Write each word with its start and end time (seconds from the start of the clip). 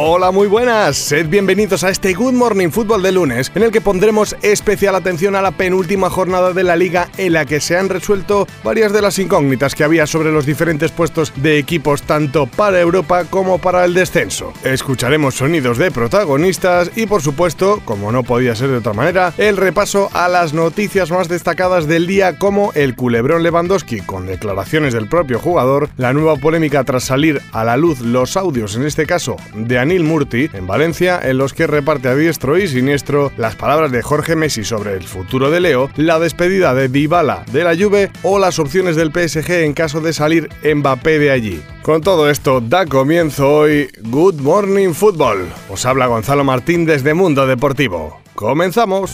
Hola, 0.00 0.30
muy 0.30 0.46
buenas. 0.46 0.96
Sed 0.96 1.26
bienvenidos 1.26 1.82
a 1.82 1.90
este 1.90 2.14
Good 2.14 2.32
Morning 2.32 2.68
Fútbol 2.68 3.02
de 3.02 3.10
lunes, 3.10 3.50
en 3.56 3.64
el 3.64 3.72
que 3.72 3.80
pondremos 3.80 4.36
especial 4.42 4.94
atención 4.94 5.34
a 5.34 5.42
la 5.42 5.50
penúltima 5.50 6.08
jornada 6.08 6.52
de 6.52 6.62
la 6.62 6.76
liga 6.76 7.08
en 7.16 7.32
la 7.32 7.44
que 7.44 7.58
se 7.58 7.76
han 7.76 7.88
resuelto 7.88 8.46
varias 8.62 8.92
de 8.92 9.02
las 9.02 9.18
incógnitas 9.18 9.74
que 9.74 9.82
había 9.82 10.06
sobre 10.06 10.30
los 10.30 10.46
diferentes 10.46 10.92
puestos 10.92 11.32
de 11.34 11.58
equipos 11.58 12.02
tanto 12.02 12.46
para 12.46 12.80
Europa 12.80 13.24
como 13.24 13.58
para 13.58 13.84
el 13.84 13.92
descenso. 13.92 14.52
Escucharemos 14.62 15.34
sonidos 15.34 15.78
de 15.78 15.90
protagonistas 15.90 16.92
y 16.94 17.06
por 17.06 17.20
supuesto, 17.20 17.82
como 17.84 18.12
no 18.12 18.22
podía 18.22 18.54
ser 18.54 18.68
de 18.68 18.76
otra 18.76 18.92
manera, 18.92 19.32
el 19.36 19.56
repaso 19.56 20.10
a 20.12 20.28
las 20.28 20.54
noticias 20.54 21.10
más 21.10 21.26
destacadas 21.26 21.88
del 21.88 22.06
día 22.06 22.38
como 22.38 22.70
el 22.74 22.94
culebrón 22.94 23.42
Lewandowski 23.42 24.02
con 24.02 24.28
declaraciones 24.28 24.94
del 24.94 25.08
propio 25.08 25.40
jugador, 25.40 25.90
la 25.96 26.12
nueva 26.12 26.36
polémica 26.36 26.84
tras 26.84 27.02
salir 27.02 27.42
a 27.50 27.64
la 27.64 27.76
luz 27.76 27.98
los 27.98 28.36
audios 28.36 28.76
en 28.76 28.84
este 28.84 29.04
caso 29.04 29.36
de 29.56 29.87
Anil 29.88 30.04
Murti 30.04 30.50
en 30.52 30.66
Valencia, 30.66 31.18
en 31.22 31.38
los 31.38 31.54
que 31.54 31.66
reparte 31.66 32.08
a 32.08 32.14
diestro 32.14 32.58
y 32.58 32.68
siniestro 32.68 33.32
las 33.38 33.56
palabras 33.56 33.90
de 33.90 34.02
Jorge 34.02 34.36
Messi 34.36 34.62
sobre 34.62 34.92
el 34.92 35.04
futuro 35.04 35.50
de 35.50 35.60
Leo, 35.60 35.88
la 35.96 36.18
despedida 36.18 36.74
de 36.74 36.90
Dybala 36.90 37.46
de 37.50 37.64
la 37.64 37.74
Juve 37.74 38.10
o 38.22 38.38
las 38.38 38.58
opciones 38.58 38.96
del 38.96 39.12
PSG 39.12 39.50
en 39.64 39.72
caso 39.72 40.02
de 40.02 40.12
salir 40.12 40.50
Mbappé 40.62 41.18
de 41.18 41.30
allí. 41.30 41.62
Con 41.80 42.02
todo 42.02 42.28
esto 42.28 42.60
da 42.60 42.84
comienzo 42.84 43.50
hoy 43.50 43.88
Good 44.02 44.42
Morning 44.42 44.92
Football. 44.92 45.48
Os 45.70 45.86
habla 45.86 46.06
Gonzalo 46.06 46.44
Martín 46.44 46.84
desde 46.84 47.14
Mundo 47.14 47.46
Deportivo. 47.46 48.20
¡Comenzamos! 48.34 49.10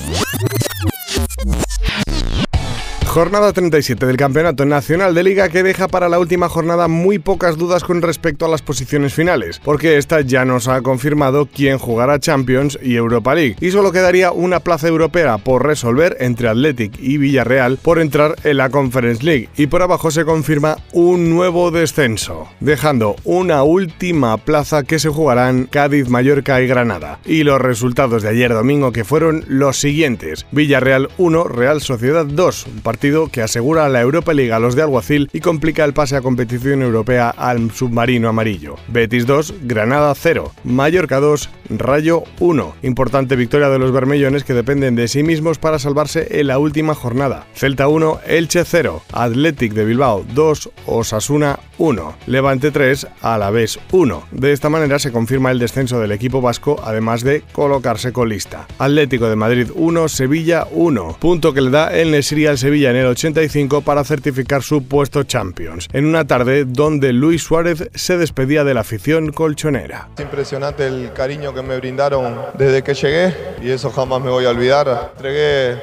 Jornada 3.14 3.52
37 3.52 4.06
del 4.06 4.16
Campeonato 4.16 4.64
Nacional 4.64 5.14
de 5.14 5.22
Liga 5.22 5.48
que 5.48 5.62
deja 5.62 5.86
para 5.86 6.08
la 6.08 6.18
última 6.18 6.48
jornada 6.48 6.88
muy 6.88 7.20
pocas 7.20 7.56
dudas 7.56 7.84
con 7.84 8.02
respecto 8.02 8.44
a 8.44 8.48
las 8.48 8.60
posiciones 8.60 9.14
finales, 9.14 9.60
porque 9.62 9.98
esta 9.98 10.20
ya 10.22 10.44
nos 10.44 10.66
ha 10.66 10.82
confirmado 10.82 11.46
quién 11.46 11.78
jugará 11.78 12.18
Champions 12.18 12.76
y 12.82 12.96
Europa 12.96 13.36
League, 13.36 13.54
y 13.60 13.70
solo 13.70 13.92
quedaría 13.92 14.32
una 14.32 14.58
plaza 14.58 14.88
europea 14.88 15.38
por 15.38 15.64
resolver 15.64 16.16
entre 16.18 16.48
Athletic 16.48 16.98
y 16.98 17.18
Villarreal 17.18 17.78
por 17.80 18.00
entrar 18.00 18.34
en 18.42 18.56
la 18.56 18.70
Conference 18.70 19.22
League, 19.22 19.48
y 19.56 19.68
por 19.68 19.82
abajo 19.82 20.10
se 20.10 20.24
confirma 20.24 20.78
un 20.92 21.30
nuevo 21.30 21.70
descenso, 21.70 22.48
dejando 22.58 23.14
una 23.22 23.62
última 23.62 24.38
plaza 24.38 24.82
que 24.82 24.98
se 24.98 25.08
jugarán 25.08 25.66
Cádiz, 25.66 26.08
Mallorca 26.08 26.60
y 26.60 26.66
Granada. 26.66 27.20
Y 27.24 27.44
los 27.44 27.60
resultados 27.60 28.24
de 28.24 28.30
ayer 28.30 28.52
domingo 28.52 28.90
que 28.90 29.04
fueron 29.04 29.44
los 29.46 29.78
siguientes: 29.78 30.46
Villarreal 30.50 31.10
1, 31.16 31.44
Real 31.44 31.80
Sociedad 31.80 32.26
2, 32.26 32.66
un 32.66 32.80
partido 32.80 33.03
que 33.30 33.42
asegura 33.42 33.84
a 33.84 33.90
la 33.90 34.00
Europa 34.00 34.32
League 34.32 34.54
a 34.54 34.58
los 34.58 34.74
de 34.74 34.80
Alguacil 34.80 35.28
y 35.30 35.40
complica 35.40 35.84
el 35.84 35.92
pase 35.92 36.16
a 36.16 36.22
competición 36.22 36.80
europea 36.80 37.28
al 37.28 37.70
submarino 37.70 38.30
amarillo. 38.30 38.76
Betis 38.88 39.26
2, 39.26 39.56
Granada 39.64 40.14
0, 40.14 40.52
Mallorca 40.64 41.20
2, 41.20 41.50
Rayo 41.68 42.24
1. 42.40 42.76
Importante 42.82 43.36
victoria 43.36 43.68
de 43.68 43.78
los 43.78 43.92
bermellones 43.92 44.44
que 44.44 44.54
dependen 44.54 44.96
de 44.96 45.08
sí 45.08 45.22
mismos 45.22 45.58
para 45.58 45.78
salvarse 45.78 46.40
en 46.40 46.46
la 46.46 46.58
última 46.58 46.94
jornada. 46.94 47.46
Celta 47.54 47.88
1, 47.88 48.20
Elche 48.26 48.64
0, 48.64 49.02
Athletic 49.12 49.74
de 49.74 49.84
Bilbao 49.84 50.24
2, 50.32 50.70
Osasuna 50.86 51.58
1, 51.76 52.16
Levante 52.26 52.70
3, 52.70 53.06
Alavés 53.20 53.78
1. 53.92 54.28
De 54.30 54.52
esta 54.52 54.70
manera 54.70 54.98
se 54.98 55.12
confirma 55.12 55.50
el 55.50 55.58
descenso 55.58 56.00
del 56.00 56.12
equipo 56.12 56.40
vasco 56.40 56.80
además 56.82 57.22
de 57.22 57.42
colocarse 57.52 58.14
colista. 58.14 58.66
Atlético 58.78 59.28
de 59.28 59.36
Madrid 59.36 59.68
1, 59.74 60.08
Sevilla 60.08 60.66
1. 60.70 61.18
Punto 61.20 61.52
que 61.52 61.60
le 61.60 61.70
da 61.70 61.88
el 61.88 62.10
Nesiri 62.10 62.46
al 62.46 62.56
Sevilla 62.56 62.93
en 62.94 63.00
el 63.00 63.06
85 63.08 63.82
para 63.82 64.04
certificar 64.04 64.62
su 64.62 64.86
puesto 64.86 65.24
Champions, 65.24 65.88
en 65.92 66.06
una 66.06 66.26
tarde 66.26 66.64
donde 66.64 67.12
Luis 67.12 67.42
Suárez 67.42 67.90
se 67.94 68.16
despedía 68.16 68.62
de 68.62 68.74
la 68.74 68.80
afición 68.82 69.32
colchonera. 69.32 70.08
Es 70.16 70.22
impresionante 70.22 70.86
el 70.86 71.12
cariño 71.12 71.52
que 71.52 71.62
me 71.62 71.76
brindaron 71.76 72.40
desde 72.56 72.82
que 72.82 72.94
llegué 72.94 73.34
y 73.62 73.70
eso 73.70 73.90
jamás 73.90 74.22
me 74.22 74.30
voy 74.30 74.44
a 74.44 74.50
olvidar. 74.50 75.10
Entregué 75.16 75.76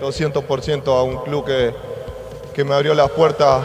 200% 0.00 0.86
a 0.86 1.02
un 1.02 1.22
club 1.24 1.44
que, 1.44 1.74
que 2.54 2.64
me 2.64 2.74
abrió 2.74 2.94
las 2.94 3.10
puertas 3.10 3.64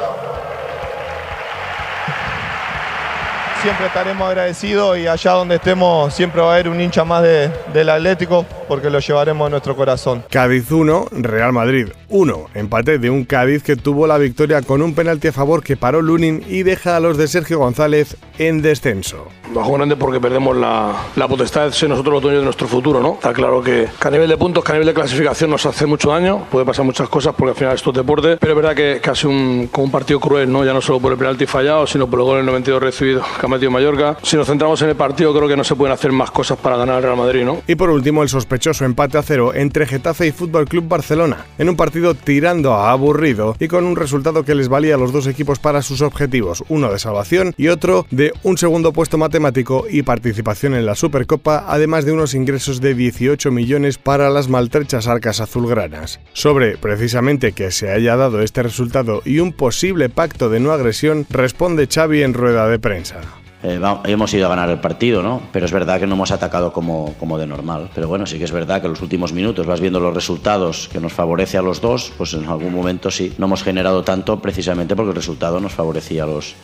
siempre 3.62 3.88
estaremos 3.88 4.26
agradecidos 4.26 4.98
y 4.98 5.08
allá 5.08 5.32
donde 5.32 5.56
estemos 5.56 6.14
siempre 6.14 6.42
va 6.42 6.52
a 6.52 6.54
haber 6.54 6.70
un 6.70 6.80
hincha 6.80 7.04
más 7.04 7.24
de, 7.24 7.52
del 7.74 7.90
Atlético 7.90 8.46
porque 8.70 8.92
lo 8.92 9.00
llevaremos 9.00 9.48
en 9.48 9.52
nuestro 9.52 9.76
corazón. 9.76 10.24
Cádiz 10.30 10.72
1, 10.72 11.08
Real 11.12 11.52
Madrid 11.52 11.88
1. 12.08 12.46
Empate 12.54 13.00
de 13.00 13.10
un 13.10 13.26
Cádiz 13.26 13.64
que 13.64 13.76
tuvo 13.76 14.06
la 14.06 14.20
victoria 14.20 14.62
con 14.62 14.84
un 14.84 14.94
penalti 14.94 15.30
a 15.30 15.34
favor 15.34 15.64
que 15.64 15.76
paró 15.76 16.02
Lunin 16.02 16.44
y 16.48 16.64
deja 16.64 16.96
a 16.96 17.00
los 17.00 17.18
de 17.18 17.28
Sergio 17.28 17.58
González 17.58 18.16
en 18.38 18.62
descenso. 18.62 19.28
Bajo 19.54 19.74
grande 19.74 19.96
porque 19.96 20.20
perdemos 20.20 20.56
la, 20.56 20.94
la 21.16 21.28
potestad 21.28 21.66
de 21.66 21.72
ser 21.72 21.90
nosotros 21.90 22.14
los 22.14 22.22
dueños 22.22 22.42
de 22.42 22.46
nuestro 22.46 22.68
futuro, 22.68 23.02
¿no? 23.02 23.14
Está 23.14 23.34
claro 23.34 23.64
que, 23.64 23.88
que, 24.00 24.08
a 24.08 24.12
nivel 24.12 24.30
de 24.30 24.38
puntos, 24.38 24.64
que 24.64 24.72
a 24.72 24.76
nivel 24.76 24.88
de 24.88 24.94
clasificación 24.94 25.50
nos 25.50 25.66
hace 25.66 25.88
mucho 25.88 26.12
daño, 26.12 26.46
puede 26.52 26.66
pasar 26.66 26.86
muchas 26.86 27.10
cosas 27.10 27.34
porque 27.36 27.50
al 27.50 27.56
final 27.56 27.74
esto 27.74 27.90
es 27.90 27.96
deporte, 27.96 28.38
pero 28.38 28.54
es 28.54 28.56
verdad 28.56 28.76
que 28.76 29.02
casi 29.02 29.26
un, 29.26 29.68
como 29.72 29.86
un 29.86 29.92
partido 29.92 30.20
cruel, 30.20 30.52
¿no? 30.52 30.64
Ya 30.64 30.74
no 30.74 30.82
solo 30.82 31.00
por 31.00 31.12
el 31.12 31.18
penalti 31.18 31.48
fallado, 31.48 31.88
sino 31.88 32.08
por 32.08 32.20
el 32.20 32.26
gol 32.26 32.36
en 32.36 32.40
el 32.42 32.46
92 32.46 32.84
recibido 32.84 33.24
que 33.40 33.46
ha 33.46 33.50
metido 33.50 33.72
Mallorca. 33.72 34.18
Si 34.22 34.38
nos 34.38 34.46
centramos 34.46 34.80
en 34.84 34.90
el 34.90 34.96
partido, 34.96 35.34
creo 35.34 35.48
que 35.48 35.58
no 35.58 35.64
se 35.64 35.76
pueden 35.76 35.94
hacer 35.94 36.12
más 36.12 36.30
cosas 36.30 36.60
para 36.60 36.78
ganar 36.78 36.98
al 36.98 37.04
Real 37.04 37.18
Madrid, 37.18 37.44
¿no? 37.44 37.64
Y 37.66 37.74
por 37.74 37.90
último, 37.90 38.22
el 38.22 38.30
sospechoso 38.30 38.59
empate 38.82 39.18
a 39.18 39.24
cero 39.24 39.54
entre 39.56 39.86
Getafe 39.86 40.28
y 40.28 40.32
Fútbol 40.32 40.68
Club 40.68 40.88
Barcelona, 40.88 41.46
en 41.58 41.70
un 41.70 41.76
partido 41.76 42.14
tirando 42.14 42.74
a 42.74 42.92
aburrido 42.92 43.56
y 43.60 43.68
con 43.68 43.86
un 43.86 43.96
resultado 43.96 44.44
que 44.44 44.56
les 44.56 44.70
valía 44.70 44.96
a 44.96 44.98
los 44.98 45.12
dos 45.12 45.28
equipos 45.28 45.60
para 45.60 45.82
sus 45.82 46.02
objetivos, 46.02 46.64
uno 46.70 46.92
de 46.92 47.00
salvación 47.00 47.54
y 47.58 47.70
otro 47.70 48.06
de 48.12 48.34
un 48.44 48.58
segundo 48.58 48.94
puesto 48.94 49.18
matemático 49.18 49.86
y 49.90 50.04
participación 50.04 50.76
en 50.76 50.86
la 50.86 50.96
Supercopa, 50.96 51.66
además 51.68 52.06
de 52.06 52.12
unos 52.12 52.34
ingresos 52.34 52.82
de 52.82 52.94
18 52.94 53.52
millones 53.52 53.98
para 53.98 54.30
las 54.30 54.50
maltrechas 54.50 55.08
arcas 55.08 55.40
azulgranas. 55.40 56.20
Sobre 56.34 56.78
precisamente 56.78 57.54
que 57.54 57.72
se 57.72 57.92
haya 57.92 58.16
dado 58.16 58.42
este 58.42 58.64
resultado 58.64 59.22
y 59.26 59.40
un 59.40 59.54
posible 59.54 60.10
pacto 60.10 60.50
de 60.50 60.60
no 60.60 60.72
agresión, 60.72 61.26
responde 61.30 61.88
Xavi 61.88 62.24
en 62.24 62.34
rueda 62.34 62.68
de 62.68 62.80
prensa. 62.80 63.22
Eh, 63.62 63.80
hemos 64.06 64.34
ido 64.34 64.46
a 64.46 64.50
ganar 64.50 64.70
el 64.70 64.80
partido, 64.80 65.22
¿no? 65.22 65.42
Pero 65.52 65.66
es 65.66 65.72
verdad 65.72 66.00
que 66.00 66.08
no 66.08 66.16
hemos 66.16 66.32
atacado 66.32 66.72
como, 66.72 67.14
como 67.20 67.38
de 67.38 67.46
normal. 67.46 67.90
Pero 67.94 68.08
bueno, 68.08 68.26
sí 68.26 68.38
que 68.38 68.46
es 68.46 68.52
verdad 68.52 68.80
que 68.80 68.88
en 68.88 68.94
los 68.94 69.02
últimos 69.02 69.34
minutos 69.34 69.66
vas 69.66 69.82
viendo 69.82 70.00
los 70.00 70.14
resultados 70.14 70.88
que 70.90 71.00
nos 71.00 71.12
favorece 71.12 71.58
a 71.58 71.62
los 71.62 71.82
dos, 71.82 72.14
pues 72.18 72.34
en 72.34 72.46
algún 72.46 72.74
momento 72.74 73.12
sí, 73.12 73.34
no 73.38 73.48
hemos 73.48 73.64
generado 73.64 74.04
tanto 74.04 74.40
precisamente 74.40 74.96
porque 74.96 75.10
el 75.10 75.16
resultado 75.16 75.60
nos 75.60 75.74
favorecía 75.74 76.24
a 76.24 76.28
los, 76.28 76.56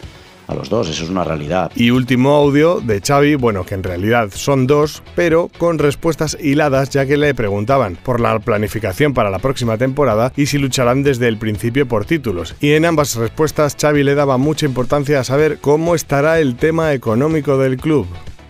a 0.48 0.56
los 0.56 0.70
dos, 0.70 0.90
eso 0.90 1.04
es 1.04 1.10
una 1.10 1.24
realidad. 1.24 1.72
Y 1.76 1.92
último 1.92 2.36
audio 2.36 2.82
de 2.82 3.02
Xavi, 3.02 3.36
bueno, 3.36 3.66
que 3.66 3.76
en 3.76 3.84
realidad 3.84 4.30
son 4.34 4.68
dos, 4.68 5.04
pero 5.16 5.50
con 5.58 5.80
respuestas 5.80 6.38
hiladas 6.40 6.90
ya 6.90 7.06
que 7.06 7.18
le 7.18 7.34
preguntaban 7.34 7.96
por 7.96 8.20
la 8.20 8.38
planificación 8.40 9.14
para 9.14 9.30
la 9.30 9.40
próxima 9.40 9.78
temporada 9.78 10.32
y 10.36 10.46
si 10.48 10.58
lucharán 10.58 11.04
desde 11.04 11.28
el 11.28 11.38
principio 11.38 11.88
por 11.88 12.06
títulos. 12.06 12.56
Y 12.60 12.74
en 12.74 12.86
ambas 12.86 13.16
respuestas 13.16 13.76
Xavi 13.80 14.04
le 14.04 14.16
daba 14.16 14.38
mucha 14.38 14.66
importancia 14.66 15.20
a 15.20 15.24
saber 15.24 15.60
cómo 15.60 15.96
estará 15.96 16.40
el 16.40 16.56
tema 16.56 16.94
económico 16.94 17.58
del 17.58 17.78
club. 17.78 18.08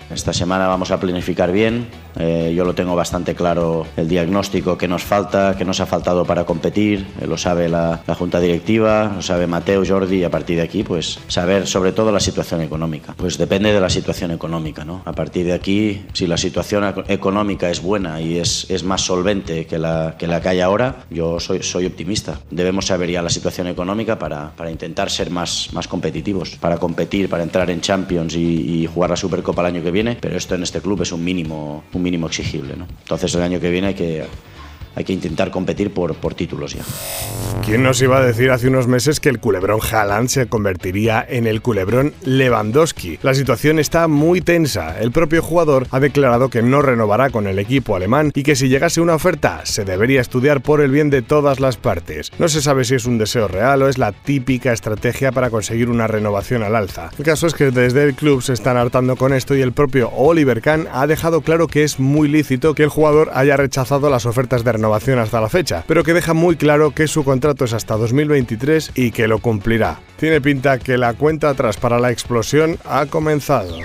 Esta 0.09 0.33
semana 0.33 0.67
vamos 0.67 0.91
a 0.91 1.00
planificar 1.00 1.51
bien. 1.51 1.88
Eh, 2.17 2.53
yo 2.55 2.65
lo 2.65 2.73
tengo 2.73 2.95
bastante 2.95 3.35
claro 3.35 3.85
el 3.97 4.07
diagnóstico 4.07 4.77
que 4.77 4.87
nos 4.87 5.03
falta, 5.03 5.55
que 5.57 5.65
nos 5.65 5.79
ha 5.79 5.85
faltado 5.85 6.25
para 6.25 6.45
competir. 6.45 7.05
Eh, 7.21 7.27
lo 7.27 7.37
sabe 7.37 7.69
la, 7.69 8.01
la, 8.05 8.15
junta 8.15 8.39
directiva, 8.39 9.11
lo 9.15 9.21
sabe 9.21 9.47
Mateo, 9.47 9.83
Jordi 9.85 10.17
y 10.17 10.23
a 10.23 10.29
partir 10.29 10.57
de 10.57 10.63
aquí, 10.63 10.83
pues 10.83 11.19
saber 11.27 11.67
sobre 11.67 11.91
todo 11.91 12.11
la 12.11 12.19
situación 12.19 12.61
económica. 12.61 13.13
Pues 13.17 13.37
depende 13.37 13.73
de 13.73 13.79
la 13.79 13.89
situación 13.89 14.31
económica, 14.31 14.85
¿no? 14.85 15.01
A 15.06 15.13
partir 15.13 15.45
de 15.45 15.53
aquí, 15.53 16.06
si 16.13 16.27
la 16.27 16.38
situación 16.38 16.83
económica 17.07 17.69
es 17.69 17.81
buena 17.81 18.21
y 18.21 18.38
es, 18.38 18.65
es 18.69 18.83
más 18.83 19.01
solvente 19.01 19.65
que 19.65 19.77
la, 19.77 20.15
que 20.18 20.27
la 20.27 20.41
que 20.41 20.50
hay 20.50 20.61
ahora, 20.61 21.06
yo 21.09 21.39
soy, 21.39 21.63
soy 21.63 21.85
optimista. 21.85 22.39
Debemos 22.51 22.85
saber 22.85 23.09
ya 23.09 23.21
la 23.21 23.29
situación 23.29 23.68
económica 23.68 24.18
para, 24.18 24.51
para 24.51 24.71
intentar 24.71 25.09
ser 25.09 25.29
más, 25.29 25.69
más 25.73 25.88
competitivos, 25.88 26.56
para 26.57 26.77
competir, 26.77 27.29
para 27.29 27.44
entrar 27.44 27.69
en 27.69 27.81
Champions 27.81 28.35
y, 28.35 28.83
y 28.83 28.88
jugar 28.88 29.09
la 29.09 29.15
Supercopa 29.15 29.61
el 29.61 29.68
año 29.68 29.83
que 29.83 29.91
viene, 29.91 30.18
pero 30.19 30.38
esto 30.38 30.56
en 30.56 30.63
este 30.63 30.81
club 30.81 31.01
es 31.01 31.11
un 31.11 31.23
mínimo, 31.23 31.83
un 31.94 32.03
mínimo 32.06 32.28
exigible. 32.28 32.75
¿no? 32.78 32.86
Entonces 33.02 33.34
el 33.36 33.42
año 33.42 33.60
que 33.60 33.69
viene 33.69 33.88
hay 33.88 33.94
que, 33.96 34.24
hay 34.95 35.03
que 35.03 35.13
intentar 35.13 35.51
competir 35.51 35.92
por, 35.92 36.15
por 36.15 36.33
títulos 36.33 36.74
ya. 36.74 36.83
¿Quién 37.65 37.83
nos 37.83 38.01
iba 38.01 38.18
a 38.18 38.25
decir 38.25 38.51
hace 38.51 38.68
unos 38.68 38.88
meses 38.88 39.19
que 39.19 39.30
el 39.30 39.39
culebrón 39.39 39.80
Haaland 39.81 40.30
se 40.30 40.47
convertiría 40.47 41.25
en 41.27 41.47
el 41.47 41.62
culebrón 41.62 42.13
Lewandowski? 42.24 43.19
La 43.24 43.33
situación 43.33 43.80
está 43.80 44.07
muy 44.07 44.42
tensa. 44.42 45.00
El 45.00 45.12
propio 45.12 45.42
jugador 45.42 45.88
ha 45.92 46.00
declarado 46.00 46.50
que 46.50 46.62
no 46.62 46.81
renovará 46.81 47.31
con 47.31 47.47
el 47.47 47.59
equipo 47.59 47.95
alemán 47.95 48.31
y 48.33 48.44
que 48.44 48.56
si 48.56 48.69
llegase 48.69 49.01
una 49.01 49.15
oferta 49.15 49.65
se 49.65 49.83
debería 49.83 50.21
estudiar 50.21 50.62
por 50.62 50.80
el 50.80 50.92
bien 50.92 51.09
de 51.09 51.21
todas 51.21 51.59
las 51.59 51.77
partes. 51.77 52.31
No 52.39 52.47
se 52.47 52.62
sabe 52.62 52.86
si 52.86 52.95
es 52.95 53.06
un 53.06 53.18
deseo 53.18 53.47
real 53.47 53.81
o 53.81 53.89
es 53.89 53.97
la 53.97 54.12
típica 54.12 54.71
estrategia 54.71 55.31
para 55.31 55.50
conseguir 55.50 55.89
una 55.89 56.07
renovación 56.07 56.63
al 56.63 56.75
alza. 56.75 57.09
El 57.18 57.25
caso 57.25 57.47
es 57.47 57.53
que 57.53 57.71
desde 57.71 58.03
el 58.03 58.13
club 58.13 58.44
se 58.44 58.53
están 58.53 58.77
hartando 58.77 59.15
con 59.15 59.33
esto 59.33 59.56
y 59.56 59.62
el 59.62 59.74
propio 59.74 60.09
Oliver 60.12 60.62
Kahn 60.62 60.88
ha 60.94 61.07
dejado 61.07 61.42
claro 61.42 61.68
que 61.68 61.83
es 61.83 62.00
muy 62.00 62.27
lícito 62.27 62.75
que 62.75 62.83
el 62.83 62.89
jugador 62.89 63.31
haya 63.33 63.57
rechazado 63.57 64.09
las 64.09 64.25
ofertas 64.25 64.63
de 64.63 64.71
renovación 64.71 64.84
hasta 64.93 65.41
la 65.41 65.49
fecha, 65.49 65.83
pero 65.87 66.03
que 66.03 66.13
deja 66.13 66.33
muy 66.33 66.55
claro 66.55 66.91
que 66.91 67.07
su 67.07 67.23
contrato 67.23 67.65
es 67.65 67.73
hasta 67.73 67.95
2023 67.95 68.91
y 68.95 69.11
que 69.11 69.27
lo 69.27 69.39
cumplirá. 69.39 69.99
Tiene 70.17 70.41
pinta 70.41 70.79
que 70.79 70.97
la 70.97 71.13
cuenta 71.13 71.49
atrás 71.49 71.77
para 71.77 71.99
la 71.99 72.11
explosión 72.11 72.77
ha 72.85 73.05
comenzado. 73.05 73.75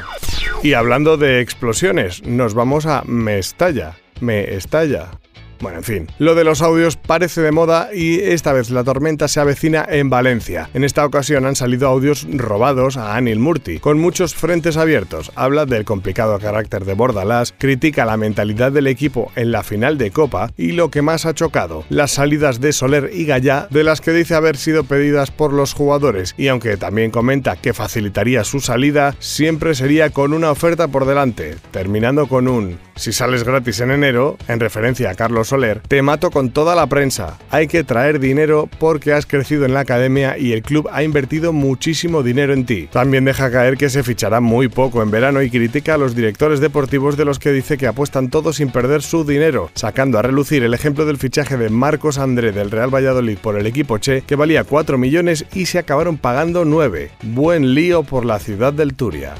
Y 0.62 0.74
hablando 0.74 1.16
de 1.16 1.40
explosiones, 1.40 2.22
nos 2.24 2.54
vamos 2.54 2.86
a 2.86 3.02
Mestalla. 3.06 3.96
Me 4.20 4.54
estalla. 4.54 5.19
Bueno, 5.60 5.78
en 5.78 5.84
fin, 5.84 6.06
lo 6.18 6.34
de 6.34 6.44
los 6.44 6.62
audios 6.62 6.96
parece 6.96 7.42
de 7.42 7.52
moda 7.52 7.90
y 7.92 8.20
esta 8.20 8.54
vez 8.54 8.70
la 8.70 8.82
tormenta 8.82 9.28
se 9.28 9.40
avecina 9.40 9.86
en 9.86 10.08
Valencia. 10.08 10.70
En 10.72 10.84
esta 10.84 11.04
ocasión 11.04 11.44
han 11.44 11.54
salido 11.54 11.86
audios 11.86 12.26
robados 12.30 12.96
a 12.96 13.14
Anil 13.14 13.38
Murti, 13.38 13.78
con 13.78 13.98
muchos 13.98 14.34
frentes 14.34 14.78
abiertos. 14.78 15.30
Habla 15.34 15.66
del 15.66 15.84
complicado 15.84 16.38
carácter 16.38 16.86
de 16.86 16.94
Bordalás, 16.94 17.54
critica 17.58 18.06
la 18.06 18.16
mentalidad 18.16 18.72
del 18.72 18.86
equipo 18.86 19.30
en 19.36 19.52
la 19.52 19.62
final 19.62 19.98
de 19.98 20.10
Copa 20.10 20.50
y 20.56 20.72
lo 20.72 20.90
que 20.90 21.02
más 21.02 21.26
ha 21.26 21.34
chocado, 21.34 21.84
las 21.90 22.12
salidas 22.12 22.60
de 22.60 22.72
Soler 22.72 23.10
y 23.12 23.26
Gallá, 23.26 23.68
de 23.70 23.84
las 23.84 24.00
que 24.00 24.12
dice 24.12 24.34
haber 24.34 24.56
sido 24.56 24.84
pedidas 24.84 25.30
por 25.30 25.52
los 25.52 25.74
jugadores 25.74 26.34
y 26.38 26.48
aunque 26.48 26.78
también 26.78 27.10
comenta 27.10 27.56
que 27.56 27.74
facilitaría 27.74 28.44
su 28.44 28.60
salida, 28.60 29.14
siempre 29.18 29.74
sería 29.74 30.08
con 30.08 30.32
una 30.32 30.50
oferta 30.50 30.88
por 30.88 31.04
delante, 31.04 31.56
terminando 31.70 32.28
con 32.28 32.48
un 32.48 32.78
si 33.00 33.12
sales 33.12 33.44
gratis 33.44 33.80
en 33.80 33.90
enero, 33.90 34.36
en 34.46 34.60
referencia 34.60 35.10
a 35.10 35.14
Carlos 35.14 35.49
Te 35.88 36.02
mato 36.02 36.30
con 36.30 36.50
toda 36.50 36.74
la 36.74 36.86
prensa. 36.86 37.38
Hay 37.50 37.66
que 37.66 37.84
traer 37.84 38.20
dinero 38.20 38.68
porque 38.78 39.12
has 39.12 39.26
crecido 39.26 39.64
en 39.64 39.74
la 39.74 39.80
academia 39.80 40.38
y 40.38 40.52
el 40.52 40.62
club 40.62 40.88
ha 40.92 41.02
invertido 41.02 41.52
muchísimo 41.52 42.22
dinero 42.22 42.52
en 42.52 42.66
ti. 42.66 42.88
También 42.92 43.24
deja 43.24 43.50
caer 43.50 43.76
que 43.76 43.90
se 43.90 44.02
fichará 44.02 44.40
muy 44.40 44.68
poco 44.68 45.02
en 45.02 45.10
verano 45.10 45.42
y 45.42 45.50
critica 45.50 45.94
a 45.94 45.98
los 45.98 46.14
directores 46.14 46.60
deportivos 46.60 47.16
de 47.16 47.24
los 47.24 47.38
que 47.38 47.52
dice 47.52 47.78
que 47.78 47.86
apuestan 47.86 48.30
todos 48.30 48.56
sin 48.56 48.70
perder 48.70 49.02
su 49.02 49.24
dinero, 49.24 49.70
sacando 49.74 50.18
a 50.18 50.22
relucir 50.22 50.62
el 50.62 50.74
ejemplo 50.74 51.04
del 51.04 51.18
fichaje 51.18 51.56
de 51.56 51.68
Marcos 51.68 52.18
André 52.18 52.52
del 52.52 52.70
Real 52.70 52.94
Valladolid 52.94 53.38
por 53.38 53.58
el 53.58 53.66
equipo 53.66 53.98
Che, 53.98 54.22
que 54.22 54.36
valía 54.36 54.64
4 54.64 54.98
millones 54.98 55.46
y 55.52 55.66
se 55.66 55.78
acabaron 55.78 56.16
pagando 56.16 56.64
9. 56.64 57.10
Buen 57.22 57.74
lío 57.74 58.02
por 58.04 58.24
la 58.24 58.38
ciudad 58.38 58.72
del 58.72 58.94
Turia. 58.94 59.34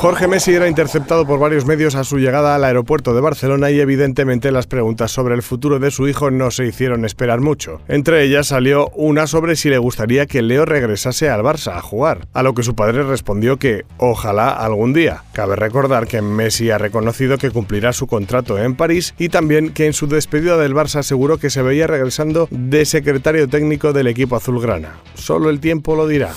Jorge 0.00 0.28
Messi 0.28 0.54
era 0.54 0.66
interceptado 0.66 1.26
por 1.26 1.38
varios 1.38 1.66
medios 1.66 1.94
a 1.94 2.04
su 2.04 2.16
llegada 2.16 2.54
al 2.54 2.64
aeropuerto 2.64 3.12
de 3.12 3.20
Barcelona 3.20 3.70
y 3.70 3.80
evidentemente 3.80 4.50
las 4.50 4.66
preguntas 4.66 5.10
sobre 5.10 5.34
el 5.34 5.42
futuro 5.42 5.78
de 5.78 5.90
su 5.90 6.08
hijo 6.08 6.30
no 6.30 6.50
se 6.50 6.64
hicieron 6.64 7.04
esperar 7.04 7.42
mucho. 7.42 7.82
Entre 7.86 8.24
ellas 8.24 8.46
salió 8.46 8.88
una 8.94 9.26
sobre 9.26 9.56
si 9.56 9.68
le 9.68 9.76
gustaría 9.76 10.24
que 10.24 10.40
Leo 10.40 10.64
regresase 10.64 11.28
al 11.28 11.42
Barça 11.42 11.76
a 11.76 11.82
jugar, 11.82 12.26
a 12.32 12.42
lo 12.42 12.54
que 12.54 12.62
su 12.62 12.74
padre 12.74 13.02
respondió 13.02 13.58
que 13.58 13.84
ojalá 13.98 14.48
algún 14.48 14.94
día. 14.94 15.24
Cabe 15.34 15.54
recordar 15.54 16.06
que 16.06 16.22
Messi 16.22 16.70
ha 16.70 16.78
reconocido 16.78 17.36
que 17.36 17.50
cumplirá 17.50 17.92
su 17.92 18.06
contrato 18.06 18.58
en 18.58 18.76
París 18.76 19.14
y 19.18 19.28
también 19.28 19.68
que 19.68 19.84
en 19.84 19.92
su 19.92 20.06
despedida 20.06 20.56
del 20.56 20.74
Barça 20.74 21.00
aseguró 21.00 21.36
que 21.36 21.50
se 21.50 21.60
veía 21.60 21.86
regresando 21.86 22.48
de 22.50 22.86
secretario 22.86 23.50
técnico 23.50 23.92
del 23.92 24.06
equipo 24.06 24.36
azulgrana. 24.36 24.94
Solo 25.12 25.50
el 25.50 25.60
tiempo 25.60 25.94
lo 25.94 26.08
dirá. 26.08 26.30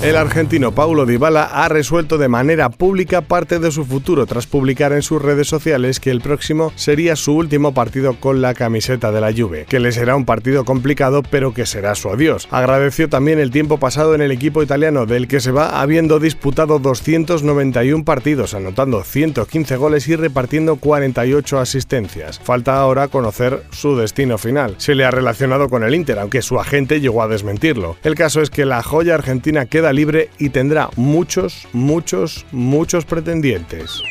El 0.00 0.14
argentino 0.14 0.70
Paulo 0.72 1.06
Dybala 1.06 1.42
ha 1.42 1.68
resuelto 1.68 2.16
de 2.16 2.28
manera 2.28 2.70
pública 2.70 2.99
parte 3.06 3.58
de 3.58 3.70
su 3.70 3.84
futuro 3.84 4.26
tras 4.26 4.46
publicar 4.46 4.92
en 4.92 5.02
sus 5.02 5.22
redes 5.22 5.48
sociales 5.48 6.00
que 6.00 6.10
el 6.10 6.20
próximo 6.20 6.72
sería 6.76 7.16
su 7.16 7.34
último 7.34 7.72
partido 7.72 8.14
con 8.20 8.42
la 8.42 8.54
camiseta 8.54 9.10
de 9.10 9.20
la 9.20 9.32
Juve, 9.32 9.64
que 9.68 9.80
le 9.80 9.90
será 9.90 10.16
un 10.16 10.26
partido 10.26 10.64
complicado 10.64 11.22
pero 11.22 11.54
que 11.54 11.64
será 11.64 11.94
su 11.94 12.10
adiós. 12.10 12.46
Agradeció 12.50 13.08
también 13.08 13.38
el 13.38 13.50
tiempo 13.50 13.78
pasado 13.78 14.14
en 14.14 14.20
el 14.20 14.32
equipo 14.32 14.62
italiano 14.62 15.06
del 15.06 15.28
que 15.28 15.40
se 15.40 15.50
va 15.50 15.80
habiendo 15.80 16.18
disputado 16.18 16.78
291 16.78 18.04
partidos, 18.04 18.54
anotando 18.54 19.02
115 19.02 19.76
goles 19.76 20.06
y 20.08 20.16
repartiendo 20.16 20.76
48 20.76 21.58
asistencias. 21.58 22.38
Falta 22.38 22.78
ahora 22.78 23.08
conocer 23.08 23.62
su 23.70 23.96
destino 23.96 24.36
final. 24.36 24.74
Se 24.76 24.94
le 24.94 25.04
ha 25.04 25.10
relacionado 25.10 25.68
con 25.68 25.84
el 25.84 25.94
Inter, 25.94 26.18
aunque 26.18 26.42
su 26.42 26.60
agente 26.60 27.00
llegó 27.00 27.22
a 27.22 27.28
desmentirlo. 27.28 27.96
El 28.04 28.14
caso 28.14 28.42
es 28.42 28.50
que 28.50 28.66
la 28.66 28.82
joya 28.82 29.14
argentina 29.14 29.66
queda 29.66 29.92
libre 29.92 30.28
y 30.38 30.50
tendrá 30.50 30.90
muchos, 30.96 31.66
muchos, 31.72 32.44
muchos 32.52 32.89
pretendientes. 33.04 34.02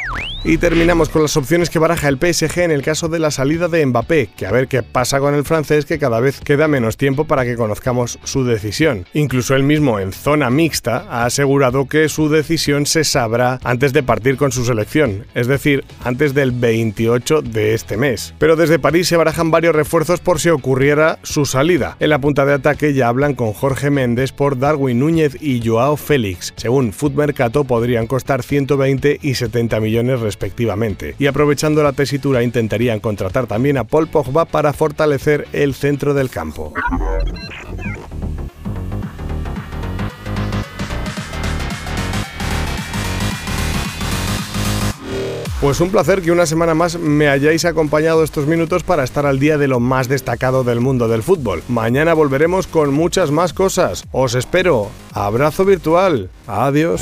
Y 0.45 0.57
terminamos 0.57 1.09
con 1.09 1.21
las 1.21 1.35
opciones 1.35 1.69
que 1.69 1.79
baraja 1.79 2.07
el 2.07 2.17
PSG 2.17 2.59
en 2.59 2.71
el 2.71 2.81
caso 2.81 3.09
de 3.09 3.19
la 3.19 3.29
salida 3.29 3.67
de 3.67 3.85
Mbappé, 3.85 4.29
que 4.37 4.45
a 4.45 4.51
ver 4.51 4.69
qué 4.69 4.83
pasa 4.83 5.19
con 5.19 5.35
el 5.35 5.43
francés 5.43 5.83
que 5.83 5.99
cada 5.99 6.21
vez 6.21 6.39
queda 6.39 6.69
menos 6.69 6.95
tiempo 6.95 7.25
para 7.25 7.43
que 7.43 7.57
conozcamos 7.57 8.19
su 8.23 8.45
decisión. 8.45 9.05
Incluso 9.13 9.53
él 9.57 9.63
mismo 9.63 9.99
en 9.99 10.13
zona 10.13 10.49
mixta 10.49 11.05
ha 11.09 11.25
asegurado 11.25 11.89
que 11.89 12.07
su 12.07 12.29
decisión 12.29 12.85
se 12.85 13.03
sabrá 13.03 13.59
antes 13.65 13.91
de 13.91 14.01
partir 14.01 14.37
con 14.37 14.53
su 14.53 14.63
selección, 14.63 15.25
es 15.35 15.47
decir, 15.47 15.83
antes 16.05 16.33
del 16.33 16.51
28 16.53 17.41
de 17.41 17.73
este 17.73 17.97
mes. 17.97 18.33
Pero 18.39 18.55
desde 18.55 18.79
París 18.79 19.09
se 19.09 19.17
barajan 19.17 19.51
varios 19.51 19.75
refuerzos 19.75 20.21
por 20.21 20.39
si 20.39 20.49
ocurriera 20.49 21.19
su 21.21 21.45
salida. 21.45 21.97
En 21.99 22.11
la 22.11 22.19
punta 22.19 22.45
de 22.45 22.53
ataque 22.53 22.93
ya 22.93 23.09
hablan 23.09 23.35
con 23.35 23.51
Jorge 23.51 23.89
Méndez 23.89 24.31
por 24.31 24.57
Darwin 24.57 24.99
Núñez 24.99 25.35
y 25.41 25.61
Joao 25.67 25.97
Félix. 25.97 26.53
Según 26.55 26.93
Food 26.93 27.11
Mercato 27.11 27.65
podrían 27.65 28.07
costar 28.07 28.41
120 28.69 29.19
y 29.23 29.33
70 29.33 29.79
millones 29.79 30.19
respectivamente. 30.19 31.15
Y 31.17 31.25
aprovechando 31.25 31.81
la 31.81 31.93
tesitura 31.93 32.43
intentarían 32.43 32.99
contratar 32.99 33.47
también 33.47 33.77
a 33.77 33.83
Paul 33.83 34.07
Pogba 34.07 34.45
para 34.45 34.73
fortalecer 34.73 35.47
el 35.53 35.73
centro 35.73 36.13
del 36.13 36.29
campo. 36.29 36.73
Pues 45.61 45.81
un 45.81 45.89
placer 45.89 46.21
que 46.21 46.31
una 46.31 46.45
semana 46.45 46.73
más 46.73 46.97
me 46.97 47.27
hayáis 47.27 47.65
acompañado 47.65 48.23
estos 48.23 48.47
minutos 48.47 48.83
para 48.83 49.03
estar 49.03 49.25
al 49.25 49.39
día 49.39 49.57
de 49.57 49.67
lo 49.67 49.81
más 49.81 50.07
destacado 50.07 50.63
del 50.63 50.79
mundo 50.79 51.09
del 51.09 51.21
fútbol. 51.21 51.63
Mañana 51.67 52.13
volveremos 52.13 52.65
con 52.65 52.93
muchas 52.93 53.29
más 53.31 53.51
cosas. 53.51 54.05
Os 54.13 54.35
espero. 54.35 54.87
Abrazo 55.11 55.65
virtual. 55.65 56.29
Adiós. 56.47 57.01